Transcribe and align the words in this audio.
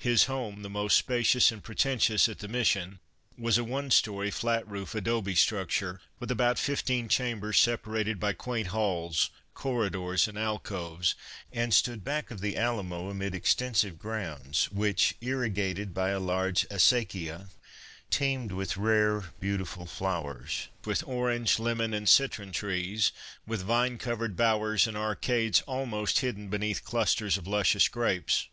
His 0.00 0.24
home, 0.24 0.62
the 0.62 0.68
most 0.68 0.96
spacious 0.96 1.52
and 1.52 1.62
preten 1.62 1.98
tious 2.00 2.28
at 2.28 2.40
the 2.40 2.48
Mission, 2.48 2.98
was 3.36 3.58
a 3.58 3.62
one 3.62 3.92
story, 3.92 4.28
flat 4.28 4.66
roof 4.66 4.92
adobe 4.92 5.36
structure, 5.36 6.00
with 6.18 6.32
about 6.32 6.58
fifteen 6.58 7.08
chambers 7.08 7.60
separated 7.60 8.18
by 8.18 8.32
quaint 8.32 8.70
halls, 8.74 9.30
corridors 9.54 10.26
and 10.26 10.36
alcoves, 10.36 11.14
and 11.52 11.72
stood 11.72 12.02
back 12.02 12.32
of 12.32 12.40
the 12.40 12.56
Alamo 12.56 13.08
amid 13.08 13.36
extensive 13.36 14.00
grounds, 14.00 14.64
which, 14.72 15.14
irrigated 15.20 15.94
by 15.94 16.08
a 16.08 16.18
large 16.18 16.66
acequia, 16.72 17.48
teemed 18.10 18.50
with 18.50 18.76
rare, 18.76 19.26
beauti 19.40 19.64
ful 19.64 19.86
flowers, 19.86 20.66
with 20.84 21.06
orange, 21.06 21.60
lemon 21.60 21.94
and 21.94 22.08
citron 22.08 22.50
trees, 22.50 23.12
with 23.46 23.62
vine 23.62 23.96
covered 23.96 24.34
bowers 24.34 24.88
and 24.88 24.96
arcades 24.96 25.60
almost 25.68 26.18
hidden 26.18 26.48
beneath 26.48 26.82
clusters 26.84 27.38
of 27.38 27.46
luscious 27.46 27.86
grapes. 27.86 28.48